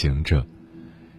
[0.00, 0.46] 行者，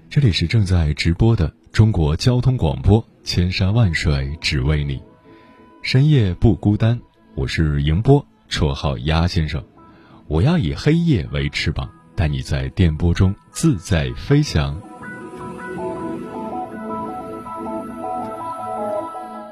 [0.09, 5.03] 这里是正在直播的中国交通广播，千山万水只为你，
[5.83, 6.97] 深夜不孤单。
[7.35, 9.61] 我是迎波，绰号鸭先生。
[10.27, 14.81] 我要以黑夜为翅膀，带你在电波中自在飞翔。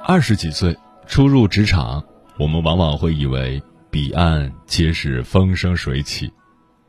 [0.06, 0.74] 二十几岁
[1.06, 2.02] 初入职场，
[2.40, 6.32] 我们往往会以为彼岸皆是风生水起。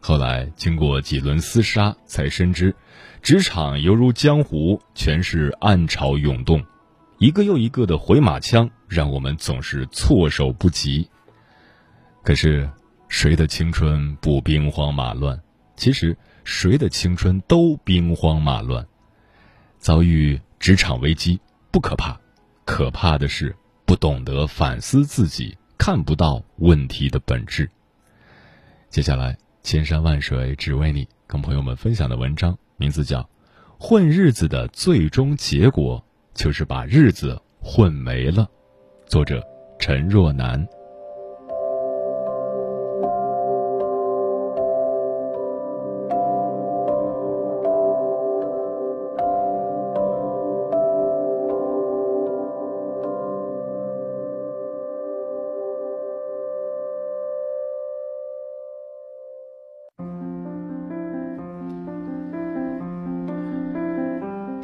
[0.00, 2.74] 后来经过几轮厮杀，才深知，
[3.20, 6.64] 职场犹如江湖，全是暗潮涌动，
[7.18, 11.10] 一个又一个的回马枪，让我们总是措手不及。
[12.22, 12.70] 可是，
[13.08, 15.38] 谁的青春不兵荒马乱？
[15.76, 18.86] 其实，谁的青春都兵荒马乱。
[19.78, 21.40] 遭遇职场危机
[21.72, 22.18] 不可怕，
[22.64, 27.68] 可怕的是不懂得反思自己，看不到问题的本质。
[28.90, 29.36] 接下来。
[29.62, 33.20] 千山万水只为你，跟朋友们分享的文章名字叫
[33.78, 36.02] 《混日子的最终结果
[36.34, 38.48] 就是把日子混没了》，
[39.10, 39.42] 作者
[39.78, 40.66] 陈若楠。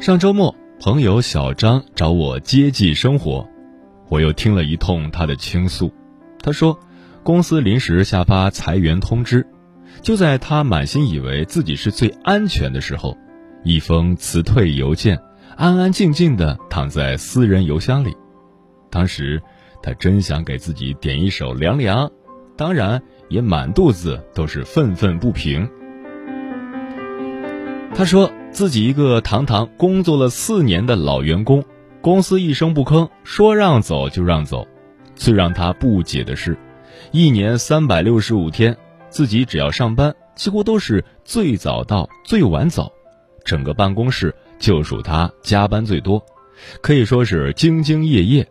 [0.05, 3.49] 上周末，朋友小张找我接济生活，
[4.07, 5.91] 我又听了一通他的倾诉。
[6.43, 6.79] 他说，
[7.23, 9.47] 公司临时下发裁员通知，
[10.03, 13.17] 就在他满心以为自己是最安全的时候，
[13.63, 15.19] 一封辞退邮件
[15.57, 18.15] 安安静静的躺在私人邮箱里。
[18.91, 19.41] 当时，
[19.81, 22.11] 他真想给自己点一首凉凉，
[22.55, 25.67] 当然也满肚子都是愤愤不平。
[27.95, 28.31] 他说。
[28.55, 31.61] 自己一个堂堂工作了四年的老员工，
[31.99, 34.65] 公司一声不吭，说让走就让走。
[35.13, 36.57] 最让他不解的是，
[37.11, 38.77] 一年三百六十五天，
[39.09, 42.89] 自己只要上班，几乎都是最早到最晚走，
[43.43, 46.23] 整个办公室就属他加班最多，
[46.79, 48.47] 可以说是兢兢业业。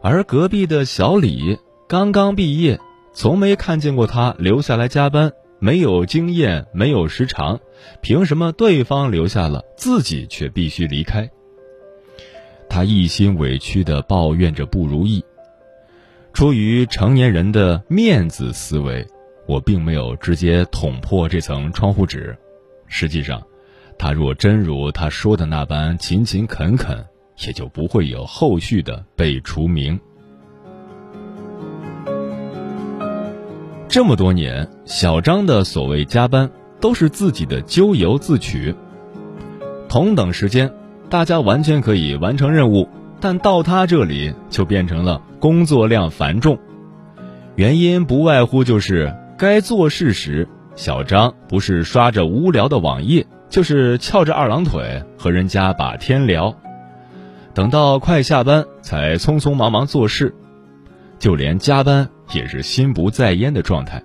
[0.00, 2.80] 而隔壁的小李刚刚毕业，
[3.12, 5.32] 从没看见过他留下来加班。
[5.62, 7.60] 没有经验，没有时长，
[8.00, 11.30] 凭什么对方留下了，自己却必须离开？
[12.68, 15.24] 他一心委屈地抱怨着不如意。
[16.32, 19.06] 出于成年人的面子思维，
[19.46, 22.36] 我并没有直接捅破这层窗户纸。
[22.88, 23.40] 实际上，
[23.96, 27.06] 他若真如他说的那般勤勤恳恳，
[27.46, 29.96] 也就不会有后续的被除名。
[33.92, 38.74] 这么多年，小张的所谓加班都是自己的咎由自取。
[39.86, 40.72] 同等时间，
[41.10, 42.88] 大家完全可以完成任务，
[43.20, 46.58] 但到他这里就变成了工作量繁重。
[47.54, 56.56] 原因不外乎就是该做事时，小张不是刷着无聊的网页，就是翘着二郎腿和人家把天聊。
[57.52, 60.34] 等到快下班，才匆匆忙忙做事，
[61.18, 62.08] 就连加班。
[62.34, 64.02] 也是心不在焉的状态，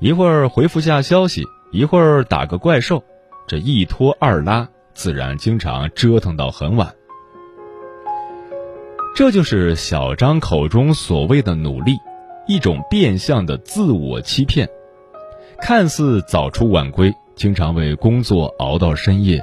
[0.00, 3.02] 一会儿回复下消息，一会儿打个怪兽，
[3.46, 6.94] 这一拖二拉，自然经常折腾到很晚。
[9.14, 11.96] 这就是小张口中所谓的努力，
[12.46, 14.68] 一种变相的自我欺骗。
[15.60, 19.42] 看似早出晚归，经常为工作熬到深夜，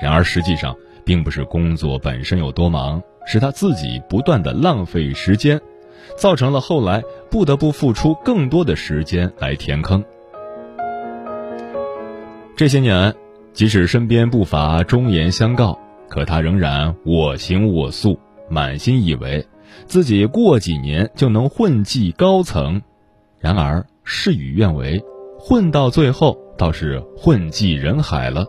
[0.00, 5.60] 然而实际上并不是工作本身有多忙，是他自己不断的浪费时间。
[6.16, 10.02] 造成了后来不得不付出更多的时间来填坑。
[12.56, 13.14] 这些年，
[13.52, 15.78] 即使身边不乏忠言相告，
[16.08, 18.18] 可他仍然我行我素，
[18.48, 19.46] 满心以为
[19.84, 22.80] 自己过几年就能混迹高层。
[23.38, 25.04] 然而事与愿违，
[25.38, 28.46] 混到最后倒是混迹人海了。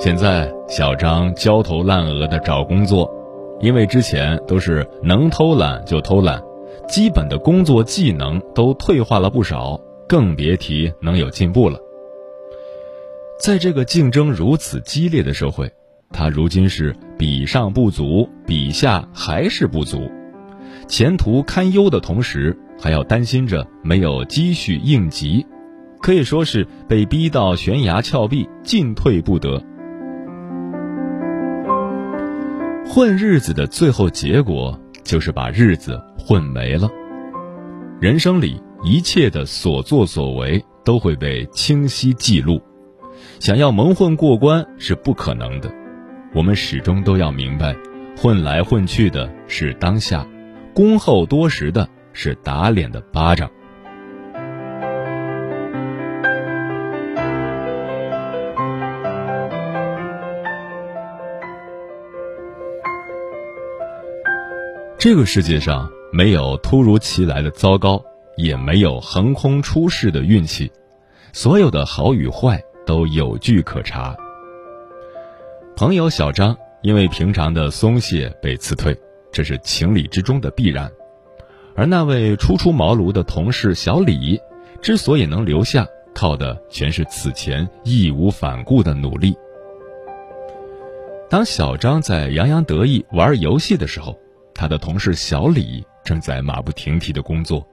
[0.00, 3.12] 现在，小张焦头烂额的找工作，
[3.60, 6.40] 因为之前都是能偷懒就偷懒，
[6.86, 9.76] 基本的工作技能都退化了不少，
[10.08, 11.80] 更别提能有进步了。
[13.40, 15.68] 在这个竞争如此激烈的社会，
[16.12, 20.08] 他如今是比上不足，比下还是不足，
[20.86, 25.44] 前途堪忧的同时，还要担心着没有积蓄应急，
[26.00, 29.60] 可以说是被逼到悬崖峭壁，进退不得。
[32.90, 36.88] 混日子的最后结果，就是把日子混没了。
[38.00, 42.60] 人生里一切的所作所为都会被清晰记录。
[43.40, 45.70] 想要蒙混过关是不可能的，
[46.34, 47.76] 我们始终都要明白，
[48.16, 50.26] 混来混去的是当下，
[50.74, 53.50] 恭候多时的是打脸的巴掌。
[65.10, 68.04] 这个世界上没有突如其来的糟糕，
[68.36, 70.70] 也没有横空出世的运气，
[71.32, 72.62] 所有的好与坏。
[72.86, 74.14] 都有据可查。
[75.74, 78.94] 朋友小张因为平常的松懈被辞退，
[79.32, 80.86] 这是情理之中的必然；
[81.74, 84.38] 而那位初出茅庐的同事小李，
[84.82, 89.34] 之所以能留下，靠的全是此前义无反顾的努力。
[91.30, 94.18] 当小张在洋洋得意玩游戏的时候，
[94.58, 97.64] 他的同事小李正在马不停蹄的工作，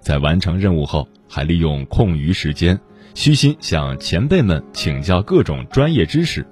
[0.00, 2.80] 在完成任务后，还利用空余时间。
[3.14, 6.46] 虚心向前辈们请教各种专业知识，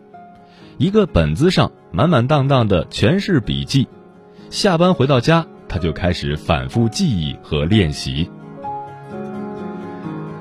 [0.77, 3.89] 一个本子上满满当当的全是笔记。
[4.51, 8.31] 下班回到家，他就开始反复记忆和练习。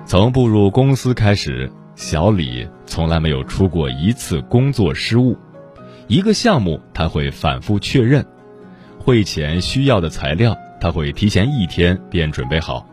[0.06, 5.38] 从步入公司开始，小李从来没有出过一次工作失误。
[6.10, 8.26] 一个项目他会反复确认，
[9.04, 12.88] 会前需要的材料他会提前一天便准备好。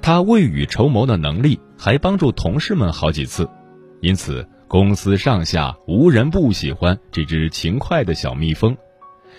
[0.00, 3.48] 他未雨绸缪的能力还帮助同事们好几次，
[4.00, 8.76] 因此公司上下无人不喜欢这只勤快的小蜜蜂。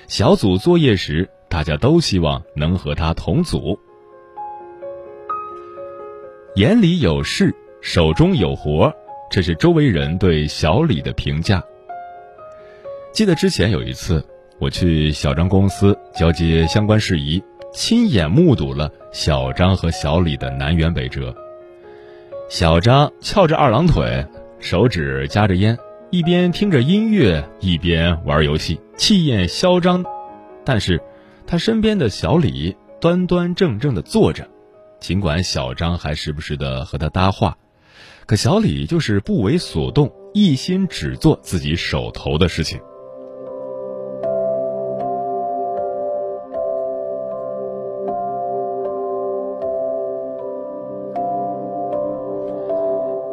[0.08, 3.80] 小组作业时，大家都希望能和他同组。
[6.56, 8.94] 眼里有事，手中有活，
[9.32, 11.64] 这是周围人对小李的评价。
[13.14, 14.26] 记得之前有一次，
[14.60, 17.44] 我去小张公司交接相关事宜。
[17.74, 21.36] 亲眼目睹了小张和小李的南辕北辙。
[22.50, 24.26] 小张翘着二郎腿，
[24.60, 25.78] 手指夹着烟，
[26.10, 30.04] 一边听着音乐，一边玩游戏，气焰嚣张。
[30.66, 31.00] 但是，
[31.46, 34.48] 他身边的小李端端正正的坐着，
[35.00, 37.58] 尽管小张还时不时的和他搭话，
[38.26, 42.80] 可小李就是不为所动，一心只做自己手头的事情。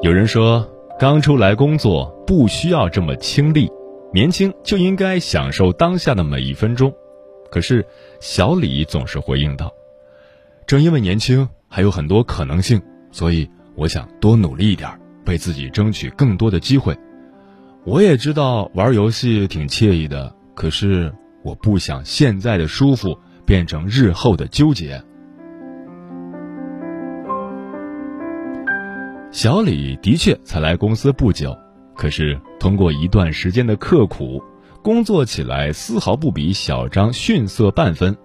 [0.05, 0.71] 有人说，
[1.01, 3.71] 刚出来工作不需要这么轻力，
[4.13, 6.95] 年轻就应该享受当下的每一分钟。
[7.51, 7.83] 可是，
[8.21, 9.73] 小李总是回应道
[10.69, 14.91] ：“正因为年轻，还有很多可能性，所以我想多努力一点，
[15.25, 16.95] 为自己争取更多的机会。
[17.87, 21.11] 我也知道玩游戏挺惬意的，可是
[21.43, 25.03] 我不想现在的舒服变成日后的纠结。”
[29.35, 31.59] 小李的确才来公司不久，
[31.97, 34.41] 可是通过一段时间的刻苦，
[34.81, 38.17] 工作起来丝毫不比小张逊色半分。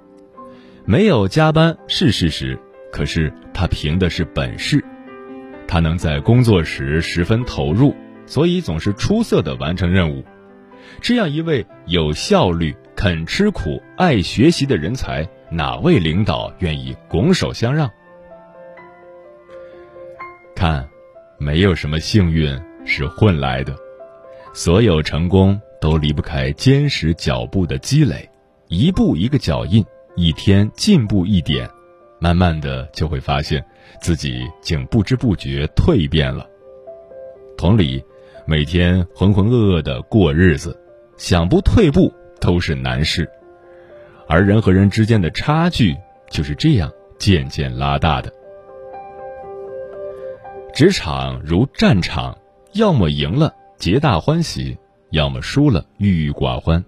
[0.86, 2.60] 没有加班是事实，
[2.92, 4.86] 可是他凭的是本事。
[5.68, 7.96] 他能在工作时十分投入，
[8.28, 10.24] 所以总是出色的完成任务。
[11.02, 17.90] 这样一位有效率、肯吃苦、爱学习的人才，哪位领导愿意拱手相让？
[20.56, 20.88] 看。
[21.40, 22.54] 没有什么幸运
[22.86, 23.74] 是混来的，
[24.54, 28.30] 所有成功都离不开坚实脚步的积累，
[28.68, 29.84] 一步一个脚印，
[30.18, 31.70] 一天进步一点，
[32.20, 33.64] 慢慢的就会发现
[34.02, 36.46] 自己竟不知不觉蜕变了。
[37.58, 38.04] 同理，
[38.46, 40.78] 每天浑浑噩噩的过日子，
[41.18, 43.30] 想不退步都是难事，
[44.28, 45.96] 而人和人之间的差距
[46.30, 48.34] 就是这样渐渐拉大的。
[50.80, 52.38] 职场如战场，
[52.72, 54.78] 要么赢了皆大欢喜，
[55.12, 56.82] 要么输了郁郁寡欢。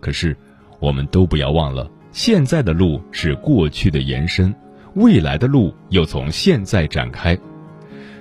[0.00, 0.34] 可是，
[0.80, 4.54] 我们都不要忘了，现在的路是过去的延伸，
[4.94, 7.38] 未来的路又从现在展开。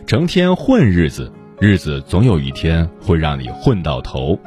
[0.06, 4.38] 成天混日子，日子总有一天会让你混到头。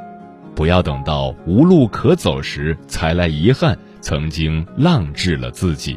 [0.54, 5.96] 不要等到无路可走时才来遗憾曾经浪掷了自己。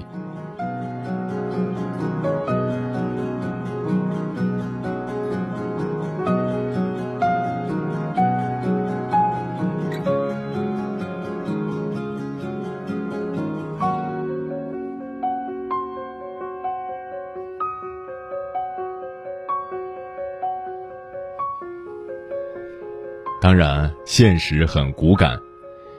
[24.19, 25.39] 现实很骨感，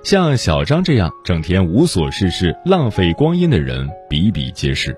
[0.03, 4.95] 像小张这样整天无所事事、浪费光阴的人比比皆是。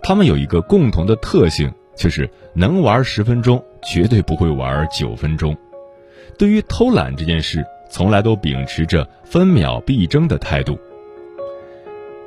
[0.00, 5.56] 他们有一个共同的特性，就是能玩十分钟，绝对不会玩九分钟。
[6.38, 10.78] 对于偷懒这件事，从来都秉持着分秒必争的态度。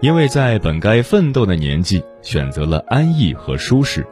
[0.01, 4.05] 因为在本该奋斗的年纪，选择了安逸和舒适，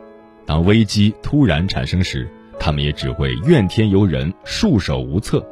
[0.46, 2.26] 当危机突然产生时。
[2.58, 5.46] 他们也只会怨天尤人、束手无策。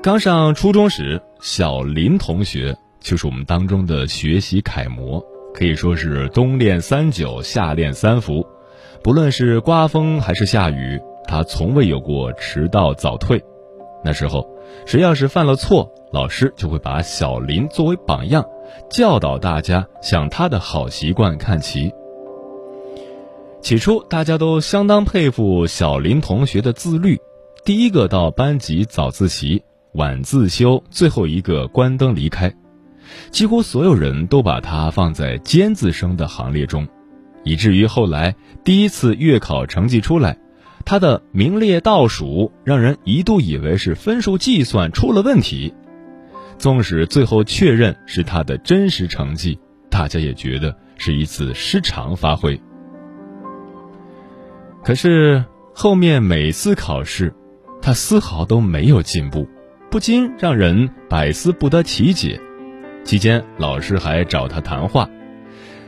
[0.00, 5.20] 刚上初中时，小林同学就是我们当中的学习楷模，
[5.52, 8.46] 可以说是冬练三九，夏练三伏。
[9.02, 13.42] 不论是刮风还是下雨，他从未有过迟到早退。
[14.04, 14.48] 那时候，
[14.86, 18.46] 谁要是犯了错，老师就会把小林作为榜样，
[18.88, 21.92] 教导大家向他的好习惯看齐。
[23.60, 27.20] 起初，大家都相当佩服小林同学的自律，
[27.64, 29.64] 第一个到班级早自习，
[29.98, 32.54] 晚自修最后一个关灯离开，
[33.32, 36.86] 几乎所有人都把他放在尖子生的行列中，
[37.42, 40.38] 以至于后来第一次月考成绩出来，
[40.84, 45.74] 他的名列倒数，让人一度以为是分数计算出了问题。
[46.58, 49.58] 纵使最后确认是他的真实成绩，
[49.90, 52.60] 大家也觉得是一次失常发挥。
[54.84, 57.34] 可是后面每次考试，
[57.82, 59.48] 他丝毫都没有进步，
[59.90, 62.40] 不禁让人百思不得其解。
[63.04, 65.08] 期间，老师还找他谈话。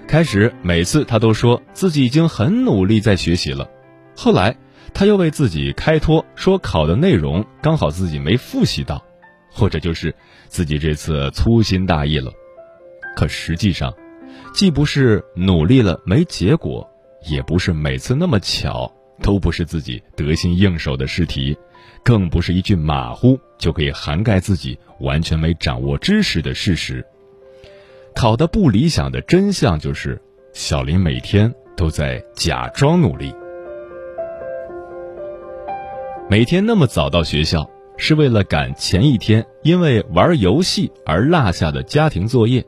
[0.07, 3.69] 开始每次他都说自己已经很努力在学习了，
[4.17, 4.57] 后来
[4.95, 9.05] 他又为自己开脱，说考的内容刚好自己没复习到，
[9.53, 10.15] 或者就是
[10.49, 12.33] 自己这次粗心大意了。
[13.17, 13.95] 可实际上，
[14.55, 16.89] 既不是努力了没结果。
[17.29, 18.91] 也不是每次那么巧，
[19.21, 21.55] 都不是自己得心应手的试题，
[22.05, 27.05] 更不是一句马虎就可以涵盖自己完全没掌握知识的事实。
[28.15, 30.21] 考的不理想的真相就是，
[30.53, 33.33] 小林每天都在假装努力。
[36.29, 42.63] 每天那么早到学校，是为了赶前一天因为玩游戏而落下的家庭作业；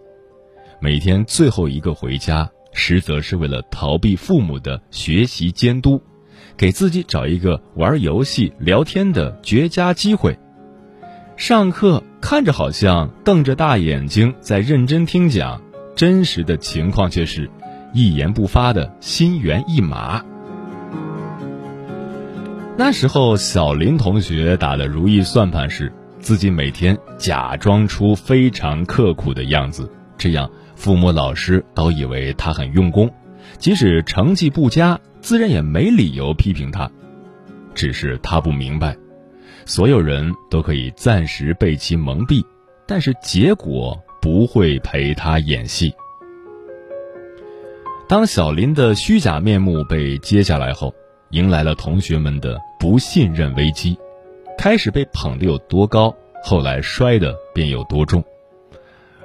[0.80, 2.50] 每天最后一个回家。
[2.74, 6.02] 实则是为了逃避父母的学习监督，
[6.62, 10.38] 给自己找一个玩游戏、聊天的绝佳机会。
[11.36, 15.60] 上课看着好像瞪着大眼睛在认真听讲，
[15.96, 17.50] 真实的情况却是
[17.92, 20.24] 一言不发的心猿意马。
[22.76, 30.48] 那时候，小林同学打的如意算盘是自己每天假装出非常刻苦的样子，这样。
[30.76, 33.12] 父母、老师都以为他很用功，
[33.58, 36.90] 即使成绩不佳，自然也没理由批评他。
[37.74, 38.94] 只是他不明白，
[39.64, 42.44] 所有人都可以暂时被其蒙蔽，
[42.86, 45.94] 但是结果不会陪他演戏。
[48.06, 50.94] 当小林的虚假面目被揭下来后，
[51.30, 53.96] 迎来了同学们的不信任危机。
[54.58, 56.14] 开始被捧得有多高，
[56.44, 58.22] 后来摔得便有多重。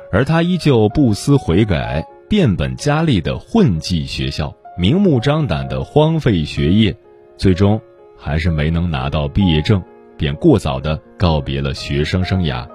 [0.09, 6.95] 而他依旧不思悔改，变本加厉的混迹学校，明目张胆的荒废学业，
[7.35, 7.81] 最终
[8.15, 9.81] 还是没能拿到毕业证，
[10.15, 12.67] 便过早的告别了学生生涯。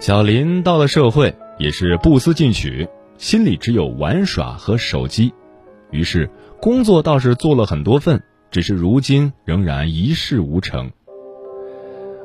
[0.00, 5.32] 小林到了社会，也是不思进取，心里只有玩耍和手机，
[5.92, 6.28] 于是
[6.60, 10.90] 工作倒是做了很多份，只是如今仍然一事无成。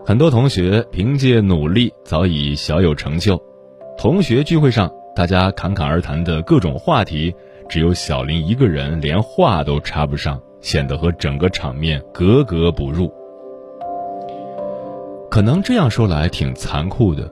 [0.03, 3.39] 很多同学凭借努力早已小有成就，
[3.99, 7.33] 同学聚会上，大家侃侃而谈的各种话题，
[7.69, 13.09] 只有小林一个人连话都插不上，显得和整个场面格格不入。
[15.31, 17.31] 可能这样说来挺残酷的，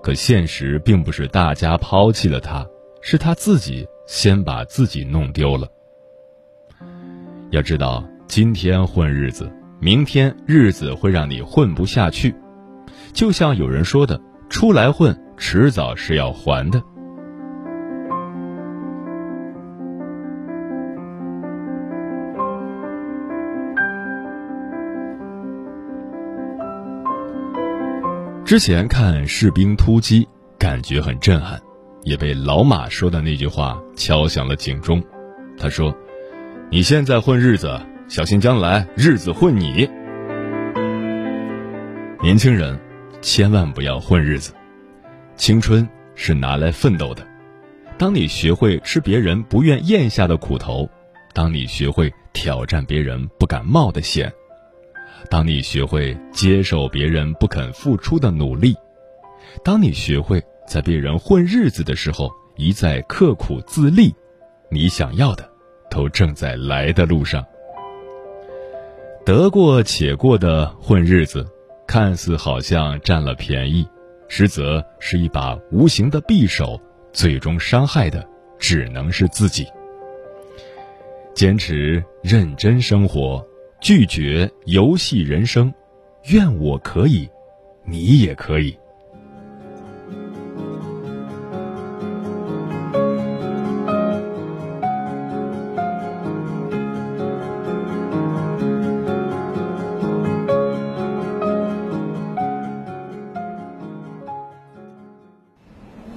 [0.00, 2.64] 可现实并不是大家抛弃了他，
[3.00, 5.66] 是他自己先把自己弄丢了。
[7.50, 9.50] 要知道，今天混日子。
[9.80, 12.32] 明天日子会让你混不下去，
[13.12, 16.80] 就像有人说的：“出来混，迟早是要还的。”
[28.54, 30.22] 之前看《士兵突击》，
[30.56, 31.60] 感觉很震撼，
[32.04, 35.02] 也被老马说的那句话敲响了警钟。
[35.58, 35.92] 他说
[36.70, 39.90] ：“你现在混日子，小心将来日子混你。”
[42.22, 42.78] 年轻人，
[43.20, 44.52] 千万不要混日子。
[45.34, 45.84] 青春
[46.14, 47.26] 是拿来奋斗的。
[47.98, 50.88] 当你学会吃别人不愿咽下的苦头，
[51.32, 54.32] 当你学会挑战别人不敢冒的险，
[55.30, 58.74] 当你学会接受别人不肯付出的努力，
[59.64, 64.14] 当你学会在别人混日子的时候一再刻苦自立，
[64.70, 65.50] 你想要的，
[65.90, 67.44] 都正在来的路上。
[69.24, 71.46] 得过且过的混日子，
[71.86, 73.86] 看似好像占了便宜，
[74.28, 76.80] 实则是一把无形的匕首。
[77.12, 78.28] 最终伤害的
[78.58, 79.64] 只能是自己。
[81.32, 83.46] 坚持认真生活，
[83.84, 85.70] 拒绝游戏人生。
[86.30, 87.28] 愿我可以，
[87.84, 88.74] 你也可以。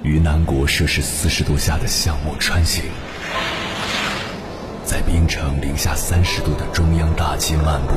[0.04, 2.86] 于南国摄氏四十度下的项目穿行，
[5.08, 7.96] 冰城零下三十度的中央大街漫步，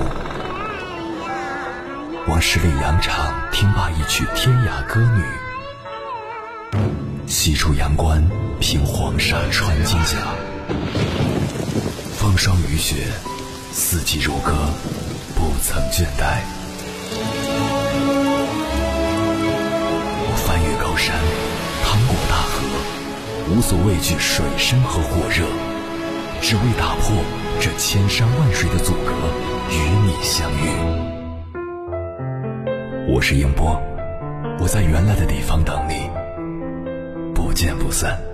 [2.29, 5.25] 往十里洋场听罢一曲天涯歌女，
[7.26, 8.25] 西出阳关
[8.61, 10.19] 凭黄沙穿金甲，
[12.17, 13.09] 风霜雨雪，
[13.73, 14.55] 四季如歌，
[15.35, 16.38] 不曾倦怠。
[20.23, 21.12] 我翻越高山。
[21.83, 22.62] 趟过大河
[23.52, 25.45] 无所畏惧水深和火热，
[26.43, 27.17] 只为打破
[27.61, 29.13] 这千山万水的阻隔，
[29.71, 30.65] 与你相遇。
[33.13, 33.81] 我是英波，
[34.59, 36.09] 我在原来的地方等你，
[37.35, 38.29] 不见不散。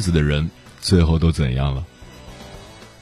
[0.00, 1.84] 子的人最后都怎样了？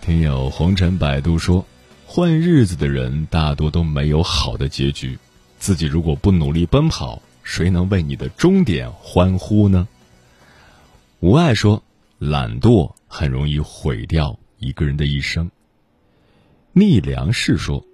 [0.00, 1.66] 听友红尘百度说，
[2.06, 5.18] 混日子的人大多都没有好的结局。
[5.58, 9.86] 自己如果不努力奔跑，谁能为你的终点欢呼呢？
[11.20, 11.82] 无爱说，
[12.18, 15.50] 懒惰很容易毁掉一个人的一生。
[16.72, 17.84] 逆良士说，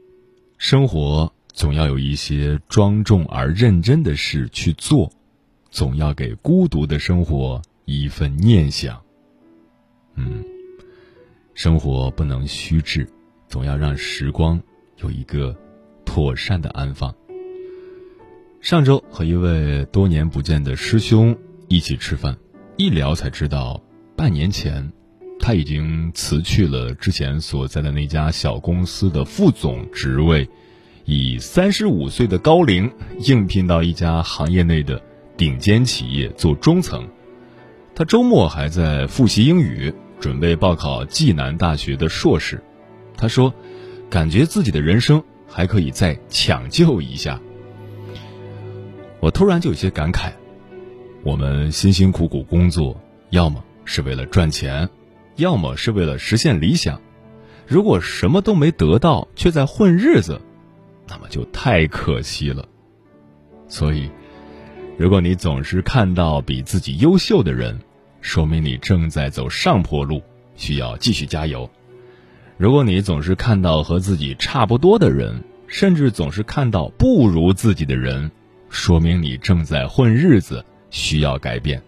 [0.59, 5.11] 生活总要有一些庄重而认真的事去做，
[5.71, 9.01] 总要给孤独的生活一份念想。
[10.16, 10.44] 嗯，
[11.55, 13.09] 生活不能虚掷，
[13.49, 14.61] 总要让时光
[14.99, 15.57] 有一个
[16.05, 17.14] 妥善的安放。
[18.61, 21.37] 上周和一位多年不见的师兄
[21.68, 22.37] 一起吃饭，
[22.77, 23.83] 一聊才知道，
[24.16, 24.90] 半年前
[25.38, 30.49] 他已经辞去了之前所在的那家小公司的副总职位，
[31.05, 35.03] 以三十五岁的高龄应聘到一家行业内的
[35.37, 37.07] 顶尖企业做中层。
[37.94, 42.62] 他周末还在复习英语，准备报考暨南大学的硕士。
[43.16, 43.54] 他说，
[44.11, 47.40] 感觉自己的人生还可以再抢救一下。
[49.20, 50.33] 我突然就有些感慨，
[51.22, 54.88] 我们辛辛苦苦工作，要么是为了赚钱，
[55.37, 57.00] 要么是为了实现理想。
[57.66, 60.40] 如果什么都没得到，却在混日子，
[61.09, 62.68] 那么就太可惜了。
[63.68, 64.11] 所以，
[64.96, 67.80] 如果你总是看到比自己优秀的人，
[68.20, 70.22] 说明你正在走上坡路，
[70.54, 71.68] 需要继续加油；
[72.57, 78.30] 如果你总是看到和自己差不多的人，甚至总是看到不如自己的人，
[78.70, 81.83] 说明你正在混日子，需要改变。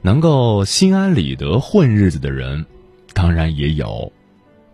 [0.00, 2.64] 能够心安理得混日子的人，
[3.12, 4.12] 当然也有，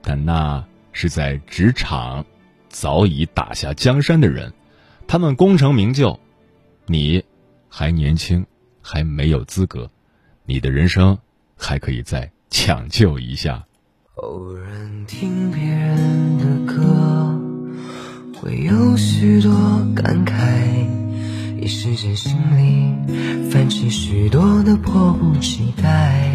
[0.02, 2.26] 但那是在职场
[2.68, 4.52] 早已打下江山的人，
[5.06, 6.20] 他们功成名就，
[6.90, 7.22] 你
[7.68, 8.44] 还年轻，
[8.82, 9.88] 还没有资格，
[10.44, 11.16] 你的人生
[11.56, 13.64] 还可以再抢救一下。
[14.16, 16.82] 偶然听别人的歌。
[18.34, 19.52] 会有许多
[19.94, 20.34] 感慨，
[21.60, 22.92] 一时间心里
[23.52, 26.28] 泛起许多的迫不及待。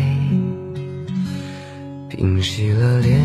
[2.10, 3.20] 平息了连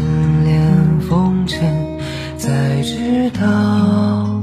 [0.45, 1.97] 连风尘，
[2.37, 4.43] 才知道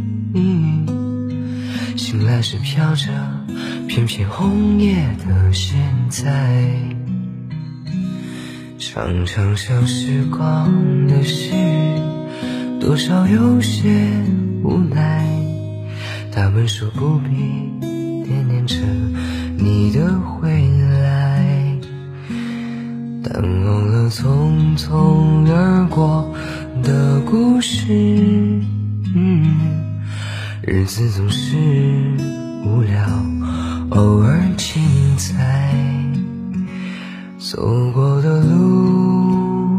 [2.41, 3.11] 醒来时飘着
[3.87, 4.95] 片片红叶
[5.27, 5.77] 的现
[6.09, 6.25] 在，
[8.79, 11.53] 常常想时光的事。
[12.79, 13.89] 多少有些
[14.63, 15.23] 无奈，
[16.31, 17.29] 他们说不必
[18.23, 18.75] 惦念着
[19.55, 20.49] 你的回
[20.99, 21.77] 来，
[23.23, 26.33] 淡忘了匆匆而过
[26.81, 27.85] 的故事。
[30.63, 31.57] 日子总是
[32.63, 33.03] 无聊，
[33.89, 34.79] 偶尔精
[35.17, 35.75] 彩，
[37.39, 39.75] 走过的路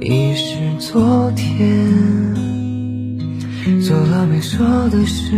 [0.00, 1.86] 已是昨天。
[3.80, 5.36] 做了没说的事，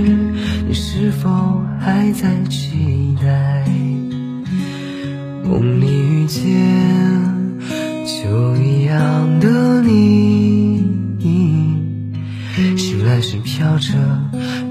[0.66, 3.66] 你是否还在期待？
[5.44, 6.42] 梦里遇见
[13.56, 13.94] 飘着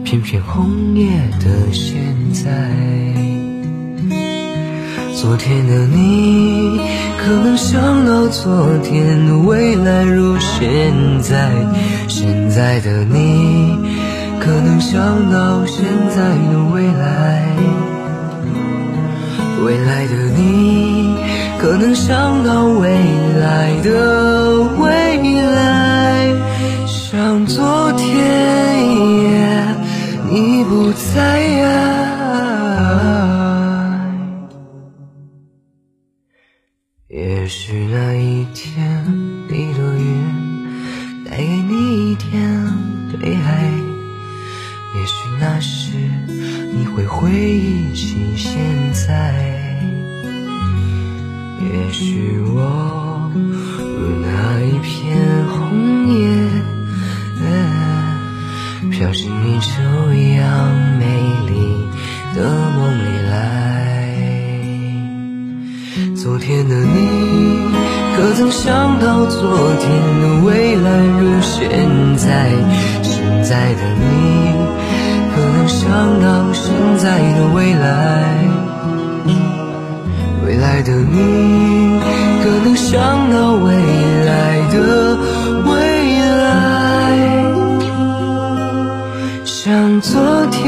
[0.04, 1.95] 片片红叶的现
[2.32, 2.52] 在。
[5.15, 6.80] 昨天的你，
[7.17, 11.50] 可能想到昨天的未来如现在；
[12.08, 13.76] 现在的你，
[14.39, 15.84] 可能想到现
[16.15, 16.21] 在
[16.52, 17.41] 的未来；
[19.65, 21.15] 未来的你，
[21.58, 22.88] 可能想到未
[23.39, 25.65] 来的未来。
[26.86, 28.74] 像昨天，
[30.36, 31.39] 你不在。
[37.08, 38.76] 也许那一天，
[39.48, 42.34] 一朵云带给你一点
[43.17, 43.71] 悲哀；
[44.93, 45.93] 也许那时，
[46.74, 48.52] 你会回忆起现
[48.91, 49.32] 在；
[51.62, 53.05] 也许我
[66.45, 67.73] 天的你，
[68.15, 69.41] 可曾想到昨
[69.79, 69.89] 天
[70.21, 71.67] 的未来如现
[72.17, 72.51] 在？
[73.01, 74.53] 现在的你，
[75.34, 75.89] 可能想
[76.21, 77.88] 到现在的未来？
[80.45, 81.99] 未来的你，
[82.43, 83.73] 可能想到未
[84.25, 85.17] 来的
[85.65, 85.73] 未
[86.43, 86.45] 来？
[89.43, 90.62] 像昨天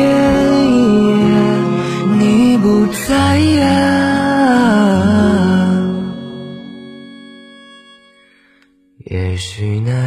[0.74, 0.74] 一
[1.30, 1.38] 样，
[2.18, 3.38] 你不在
[9.38, 10.07] 许那